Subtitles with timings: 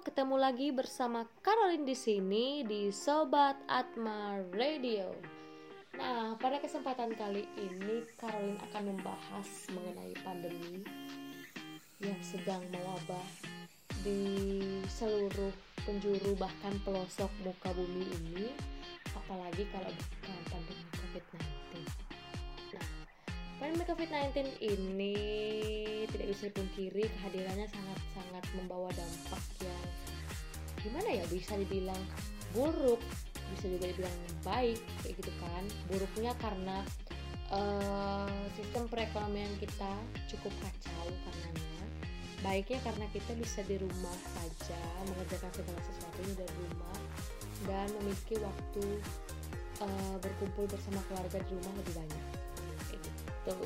[0.00, 5.12] ketemu lagi bersama Caroline di sini di Sobat Atma Radio.
[5.92, 10.80] Nah, pada kesempatan kali ini Caroline akan membahas mengenai pandemi
[12.00, 13.28] yang sedang mewabah
[14.00, 14.24] di
[14.88, 15.52] seluruh
[15.84, 18.56] penjuru bahkan pelosok muka bumi ini,
[19.12, 21.44] apalagi kalau bukan pandemi COVID-19.
[22.72, 22.88] Nah,
[23.60, 25.16] pandemi COVID-19 ini
[26.08, 29.79] tidak bisa dipungkiri kehadirannya sangat-sangat membawa dampak yang
[30.80, 32.00] gimana ya bisa dibilang
[32.56, 33.00] buruk
[33.56, 34.16] bisa juga dibilang
[34.46, 35.64] baik kayak gitu kan.
[35.90, 36.78] Buruknya karena
[37.50, 39.92] uh, sistem perekonomian kita
[40.30, 41.84] cukup kacau karenanya.
[42.40, 46.98] Baiknya karena kita bisa di rumah saja mengerjakan segala sesuatunya dari rumah
[47.68, 48.84] dan memiliki waktu
[49.84, 52.24] uh, berkumpul bersama keluarga di rumah lebih banyak.
[52.88, 53.58] Kayak gitu.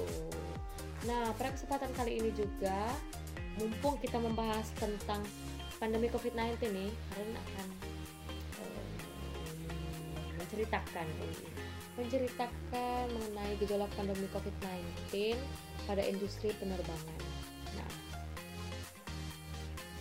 [1.05, 2.89] Nah, pada kesempatan kali ini juga,
[3.61, 5.21] mumpung kita membahas tentang
[5.85, 7.69] pandemi COVID-19 nih, Karen akan
[8.57, 8.89] um,
[10.41, 11.45] menceritakan ini,
[12.01, 15.37] menceritakan mengenai gejolak pandemi COVID-19
[15.85, 17.21] pada industri penerbangan.
[17.77, 17.93] Nah,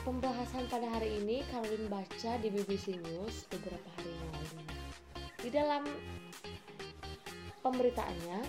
[0.07, 4.59] pembahasan pada hari ini Caroline baca di BBC News beberapa hari yang lalu.
[5.43, 5.83] Di dalam
[7.59, 8.39] pemberitaannya,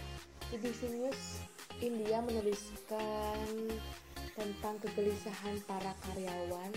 [0.55, 1.43] BBC News
[1.83, 3.75] India menuliskan
[4.39, 6.71] tentang kegelisahan para karyawan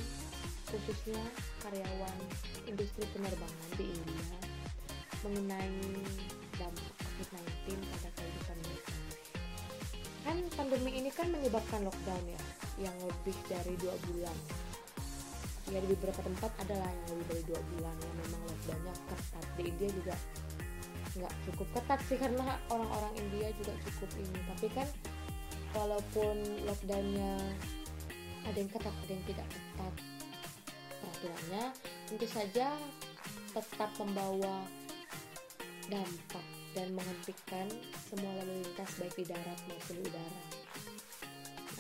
[0.68, 1.24] khususnya
[1.64, 2.20] karyawan
[2.68, 4.40] industri penerbangan di India
[5.24, 5.80] mengenai
[6.60, 8.94] dampak COVID-19 pada kehidupan mereka.
[10.28, 12.42] Kan pandemi ini kan menyebabkan lockdown ya,
[12.84, 14.38] yang lebih dari dua bulan.
[15.68, 19.46] Ya di beberapa tempat adalah yang lebih dari dua bulan yang memang lockdownnya ketat.
[19.56, 20.16] Di India juga
[21.18, 24.88] nggak cukup ketat sih karena orang-orang India juga cukup ini tapi kan
[25.74, 26.36] walaupun
[26.70, 27.34] lockdownnya
[28.46, 29.94] ada yang ketat ada yang tidak ketat
[31.18, 31.74] peraturannya
[32.06, 32.70] tentu saja
[33.58, 34.62] tetap membawa
[35.90, 36.46] dampak
[36.78, 37.66] dan menghentikan
[38.06, 40.42] semua lalu lintas baik di darat maupun di udara.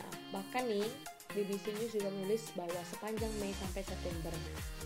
[0.02, 0.90] Nah, bahkan nih
[1.38, 4.34] BBC News juga menulis bahwa sepanjang Mei sampai September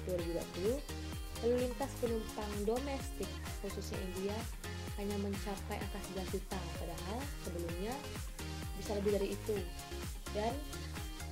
[0.04, 3.32] 2020 lalu lintas penumpang domestik
[3.64, 4.36] khususnya India
[5.00, 7.94] hanya mencapai angka 11 juta padahal sebelumnya
[8.76, 9.58] bisa lebih dari itu
[10.36, 10.54] dan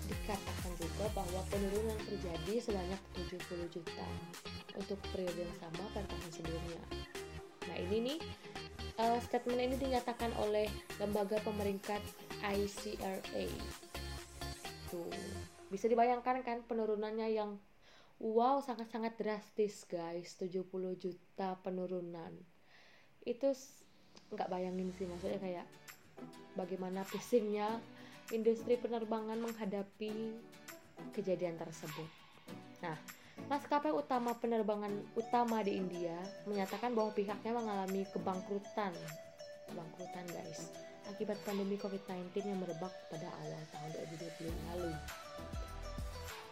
[0.09, 4.07] dikatakan juga bahwa penurunan terjadi sebanyak 70 juta
[4.73, 6.83] untuk periode yang sama pada tahun sebelumnya.
[7.69, 8.19] Nah ini nih
[8.97, 10.65] uh, statement ini dinyatakan oleh
[10.97, 12.01] lembaga pemeringkat
[12.41, 13.45] ICRA.
[14.89, 15.13] Tuh
[15.69, 17.61] bisa dibayangkan kan penurunannya yang
[18.17, 20.65] wow sangat-sangat drastis guys 70
[20.97, 22.33] juta penurunan
[23.23, 23.53] itu
[24.33, 25.67] nggak bayangin sih maksudnya kayak
[26.57, 27.79] bagaimana pusingnya
[28.29, 30.37] industri penerbangan menghadapi
[31.15, 32.09] kejadian tersebut.
[32.85, 32.97] Nah
[33.47, 38.93] maskapai utama penerbangan utama di India menyatakan bahwa pihaknya mengalami kebangkrutan.
[39.69, 40.69] Kebangkrutan guys.
[41.09, 44.93] Akibat pandemi COVID-19 yang merebak pada awal tahun 2020 lalu.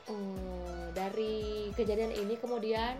[0.08, 2.96] Hmm, dari kejadian ini kemudian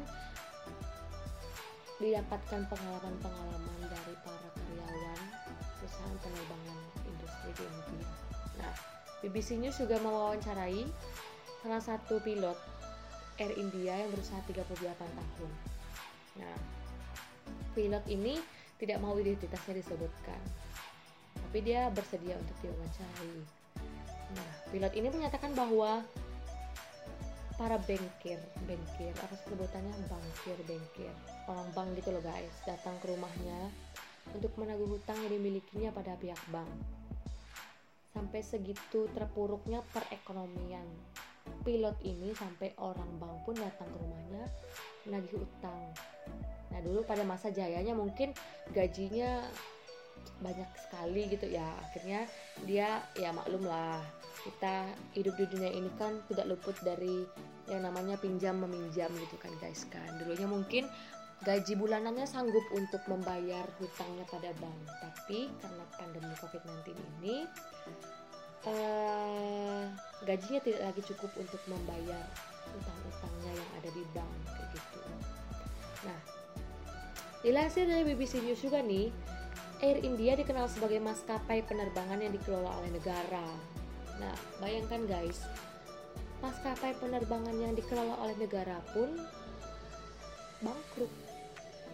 [1.98, 5.22] didapatkan pengalaman-pengalaman dari para karyawan
[5.82, 6.80] perusahaan penerbangan
[7.10, 8.27] industri di India.
[8.58, 8.74] Nah,
[9.22, 10.86] BBC News juga mewawancarai
[11.62, 12.58] salah satu pilot
[13.38, 15.52] Air India yang berusaha 38 tahun.
[16.42, 16.58] Nah,
[17.78, 18.42] pilot ini
[18.78, 20.42] tidak mau identitasnya disebutkan,
[21.34, 23.38] tapi dia bersedia untuk diwawancarai.
[24.34, 26.02] Nah, pilot ini menyatakan bahwa
[27.58, 28.38] para bankir
[28.70, 31.10] bankir apa sebutannya bankir bankir
[31.50, 33.74] orang bank gitu loh guys datang ke rumahnya
[34.30, 36.70] untuk menagih hutang yang dimilikinya pada pihak bank
[38.28, 40.84] sampai segitu terpuruknya perekonomian.
[41.64, 44.44] Pilot ini sampai orang bank pun datang ke rumahnya
[45.08, 45.96] menagih utang.
[46.68, 48.36] Nah dulu pada masa jayanya mungkin
[48.76, 49.48] gajinya
[50.44, 51.72] banyak sekali gitu ya.
[51.88, 52.28] Akhirnya
[52.68, 54.04] dia ya maklum lah
[54.44, 57.24] kita hidup di dunia ini kan tidak luput dari
[57.72, 60.20] yang namanya pinjam meminjam gitu kan guys kan.
[60.20, 60.84] Dulunya mungkin
[61.46, 64.80] gaji bulanannya sanggup untuk membayar hutangnya pada bank.
[65.00, 67.46] Tapi karena pandemi covid-19 ini
[68.68, 69.84] eh,
[70.28, 72.26] gajinya tidak lagi cukup untuk membayar
[72.68, 75.00] utang-utangnya yang ada di bank kayak gitu
[76.04, 76.20] nah
[77.42, 79.10] dilansir dari BBC News juga nih
[79.78, 83.46] Air India dikenal sebagai maskapai penerbangan yang dikelola oleh negara.
[84.18, 85.46] Nah, bayangkan guys,
[86.42, 89.22] maskapai penerbangan yang dikelola oleh negara pun
[90.66, 91.14] bangkrut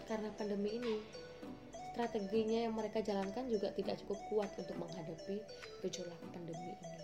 [0.08, 0.96] karena pandemi ini.
[1.94, 5.38] Strateginya yang mereka jalankan juga tidak cukup kuat untuk menghadapi
[5.86, 6.98] gejolak pandemi ini.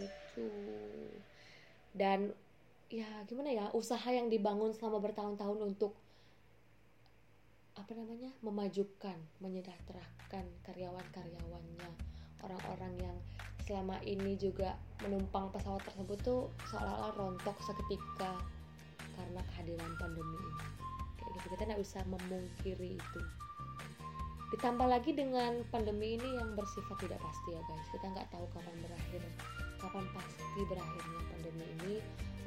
[0.00, 0.48] Gitu.
[1.92, 2.32] Dan
[2.90, 5.94] ya gimana ya usaha yang dibangun selama bertahun-tahun untuk
[7.78, 11.90] apa namanya memajukan menyejahterakan karyawan-karyawannya
[12.42, 13.16] orang-orang yang
[13.62, 14.74] selama ini juga
[15.06, 18.34] menumpang pesawat tersebut tuh seolah-olah rontok seketika
[19.14, 20.52] karena kehadiran pandemi ini
[21.14, 23.20] kayak gitu kita nggak bisa memungkiri itu
[24.50, 27.86] ditambah lagi dengan pandemi ini yang bersifat tidak pasti ya guys.
[27.94, 29.22] Kita nggak tahu kapan berakhir
[29.78, 31.94] kapan pasti berakhirnya pandemi ini.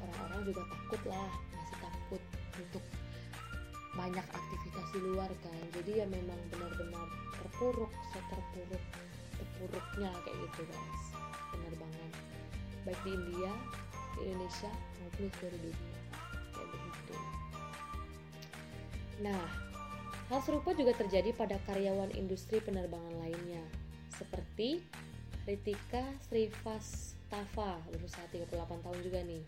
[0.04, 2.22] Orang-orang juga takut lah masih takut
[2.60, 2.84] untuk
[3.96, 5.56] banyak aktivitas di luar kan.
[5.80, 7.08] Jadi ya memang benar-benar
[7.40, 8.84] terpuruk seterpuruk
[9.40, 11.04] terpuruknya kayak gitu guys.
[11.56, 12.10] Penerbangan
[12.84, 13.52] baik di India
[14.14, 14.70] di Indonesia
[15.00, 15.90] maupun di seluruh dunia.
[16.52, 17.14] Kayak begitu.
[19.24, 19.63] Nah
[20.32, 23.64] hal serupa juga terjadi pada karyawan industri penerbangan lainnya
[24.14, 24.80] seperti
[25.44, 29.44] Ritika Srivastava berusia 38 tahun juga nih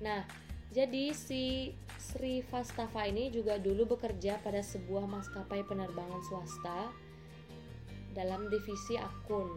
[0.00, 0.24] nah
[0.70, 6.94] jadi si Sri Fastava ini juga dulu bekerja pada sebuah maskapai penerbangan swasta
[8.14, 9.50] dalam divisi akun.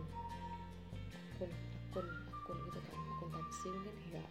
[1.37, 1.51] Akun,
[1.93, 4.25] akun, akun gitu kan, akuntansi mungkin ya.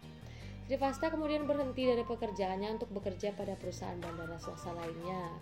[0.67, 5.39] Sri Fasta kemudian berhenti dari pekerjaannya untuk bekerja pada perusahaan bandara swasta lainnya.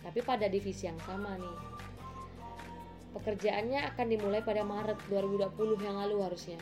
[0.00, 1.58] Tapi pada divisi yang sama nih.
[3.10, 6.60] Pekerjaannya akan dimulai pada Maret 2020 yang lalu harusnya.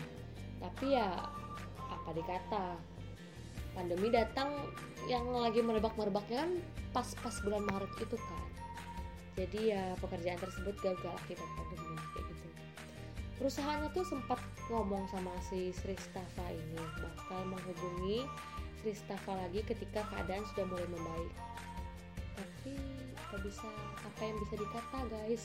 [0.58, 1.28] Tapi ya
[1.92, 2.66] apa dikata,
[3.78, 4.50] pandemi datang
[5.06, 6.52] yang lagi merebak-merebaknya kan
[6.90, 8.42] pas-pas bulan Maret itu kan
[9.38, 12.46] jadi ya pekerjaan tersebut gagal akibat pandemi kayak gitu
[13.38, 18.26] perusahaannya tuh sempat ngomong sama si Sri Stafa ini bakal menghubungi
[18.82, 21.32] Sri Stafa lagi ketika keadaan sudah mulai membaik
[23.42, 23.68] bisa
[24.02, 25.44] apa yang bisa dikata guys.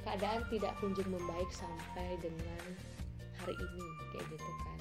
[0.00, 2.64] Keadaan tidak kunjung membaik sampai dengan
[3.36, 4.78] hari ini kayak gitu kan.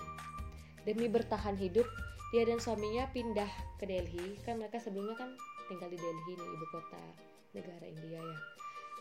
[0.88, 1.88] Demi bertahan hidup
[2.32, 3.50] dia dan suaminya pindah
[3.82, 4.40] ke Delhi.
[4.48, 5.36] Kan mereka sebelumnya kan
[5.68, 7.04] tinggal di Delhi nih ibu kota
[7.52, 8.38] negara India ya.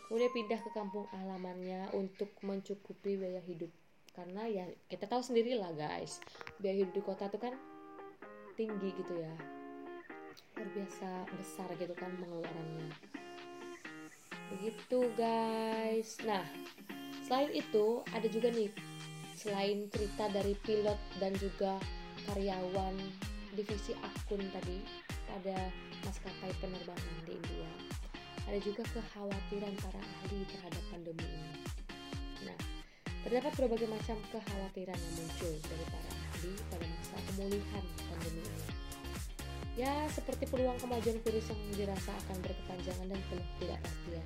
[0.09, 3.69] Kemudian pindah ke kampung halamannya untuk mencukupi biaya hidup.
[4.09, 6.19] Karena ya kita tahu sendiri lah guys.
[6.57, 7.53] Biaya hidup di kota tuh kan
[8.57, 9.33] tinggi gitu ya.
[10.57, 12.91] Luar biasa besar gitu kan pengeluarannya
[14.49, 16.43] begitu guys nah
[17.25, 18.69] selain itu ada juga nih
[19.39, 21.79] selain cerita dari pilot dan juga
[22.27, 22.97] karyawan
[23.55, 24.83] divisi akun tadi
[25.29, 25.71] pada
[26.03, 27.71] maskapai penerbangan di India.
[28.49, 31.53] Ada juga kekhawatiran para ahli terhadap pandemi ini.
[32.49, 32.57] Nah,
[33.27, 38.88] terdapat berbagai macam kekhawatiran yang muncul dari para ahli pada masa pemulihan pandemi ini.
[39.79, 44.25] Ya, seperti peluang kemajuan virus yang dirasa akan berkepanjangan dan penuh tidak pastian.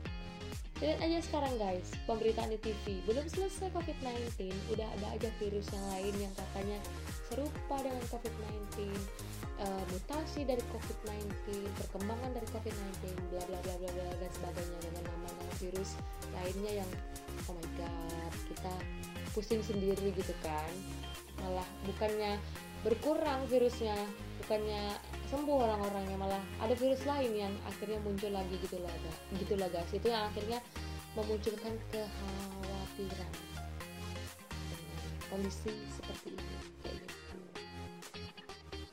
[0.82, 5.86] Lihat aja sekarang guys, pemberitaan di TV belum selesai COVID-19, udah ada aja virus yang
[5.94, 6.82] lain yang katanya
[7.30, 8.98] serupa dengan COVID-19,
[9.62, 15.04] uh, mutasi dari COVID-19, perkembangan dari COVID-19, bla bla bla bla bla dan sebagainya dengan
[15.06, 15.94] nama-nama virus
[16.34, 16.90] lainnya yang
[17.46, 18.74] oh my god, kita
[19.38, 20.74] pusing sendiri gitu kan.
[21.46, 22.42] Malah bukannya
[22.82, 23.96] berkurang virusnya,
[24.42, 26.44] bukannya sembuh orang-orangnya malah.
[26.60, 28.94] Ada virus lain yang akhirnya muncul lagi gitu lah
[29.38, 30.60] gitu lah guys itu yang akhirnya
[31.14, 33.31] memunculkan kekhawatiran.
[35.30, 37.36] Kondisi seperti ini kayak gitu.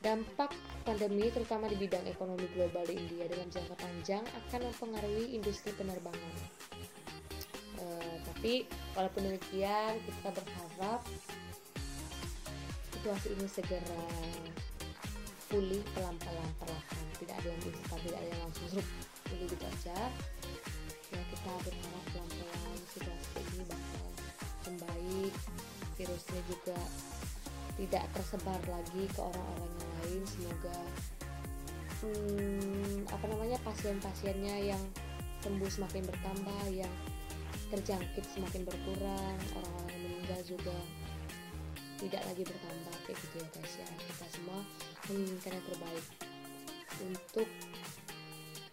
[0.01, 0.51] Dampak
[0.81, 6.33] pandemi terutama di bidang ekonomi global di India dalam jangka panjang akan mempengaruhi industri penerbangan.
[7.77, 8.65] Uh, tapi
[8.97, 11.01] walaupun demikian kita berharap
[12.93, 14.05] situasi ini segera
[15.51, 17.05] pulih pelan-pelan perlahan.
[17.19, 18.87] Tidak ada yang instan tidak ada yang langsung serup
[19.27, 19.99] jadi gitu aja.
[21.11, 24.07] Ya kita berharap pelan-pelan situasi ini bakal
[24.63, 25.33] membaik
[25.99, 26.79] virusnya juga
[27.75, 30.21] tidak tersebar lagi ke orang-orang yang lain.
[30.23, 30.77] Semoga
[32.07, 34.83] hmm, apa namanya pasien-pasiennya yang
[35.43, 36.93] sembuh semakin bertambah yang
[37.75, 40.77] terjangkit semakin berkurang orang-orang yang meninggal juga
[42.01, 43.87] tidak lagi bertambah kayak gitu ya guys ya.
[44.09, 44.59] Kita semua
[45.05, 46.05] menginginkan yang terbaik
[47.05, 47.49] untuk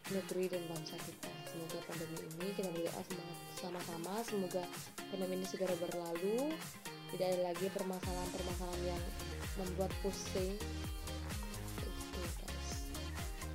[0.09, 1.31] negeri dan bangsa kita.
[1.53, 3.03] Semoga pandemi ini kita berdoa
[3.61, 4.13] sama-sama.
[4.25, 4.65] Semoga
[5.13, 6.57] pandemi ini segera berlalu.
[7.13, 9.03] Tidak ada lagi permasalahan-permasalahan yang
[9.61, 10.57] membuat pusing.
[12.41, 12.71] Guys.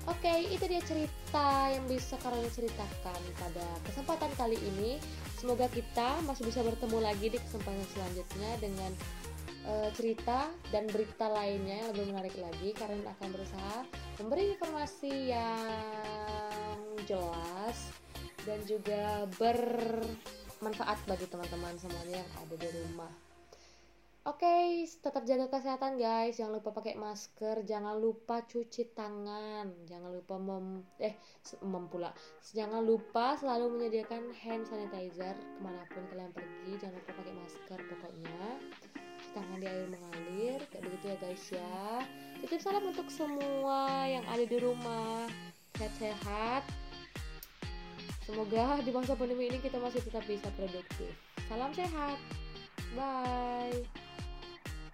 [0.05, 5.01] Oke okay, itu dia cerita yang bisa kalian ceritakan pada kesempatan kali ini.
[5.41, 8.91] Semoga kita masih bisa bertemu lagi di kesempatan selanjutnya dengan
[9.67, 13.77] uh, cerita dan berita lainnya yang lebih menarik lagi karena akan berusaha
[14.21, 17.91] memberi informasi yang jelas
[18.43, 23.11] dan juga bermanfaat bagi teman-teman semuanya yang ada di rumah.
[24.23, 26.39] Oke, okay, tetap jaga kesehatan guys.
[26.39, 31.19] Jangan lupa pakai masker, jangan lupa cuci tangan, jangan lupa mem eh
[31.59, 32.07] mem pula.
[32.55, 36.71] Jangan lupa selalu menyediakan hand sanitizer ke mana pun kalian pergi.
[36.79, 38.43] Jangan lupa pakai masker pokoknya.
[39.33, 41.81] Tangan di air mengalir, kayak begitu ya guys ya.
[42.37, 45.25] Titip salam untuk semua yang ada di rumah.
[45.73, 46.63] Sehat-sehat.
[48.23, 51.11] Semoga di masa pandemi ini kita masih tetap bisa produktif.
[51.49, 52.21] Salam sehat.
[52.93, 54.02] Bye.